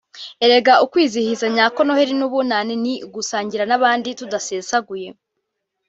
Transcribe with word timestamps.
Erega 0.43 0.73
ukwizihiza 0.85 1.45
nyako 1.55 1.79
Noheli 1.83 2.13
n’Ubunani 2.17 2.73
ni 2.83 2.93
ugusangira 3.07 3.63
n’abandi 3.67 4.07
tudasesaguye 4.19 5.07